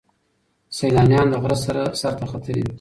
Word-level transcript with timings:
سیلانیان 0.75 1.27
د 1.31 1.35
غره 1.43 1.57
سر 1.63 2.11
ته 2.19 2.25
ختلي 2.31 2.61
دي. 2.65 2.69